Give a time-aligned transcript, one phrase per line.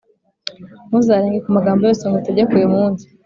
[0.87, 3.05] Ntuzarenge ku magambo yose ngutegeka uyu munsi,